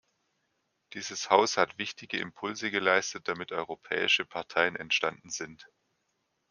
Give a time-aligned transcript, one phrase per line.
[0.93, 5.69] Dieses Haus hat wichtige Impulse geleistet, damit europäische Parteien entstanden sind.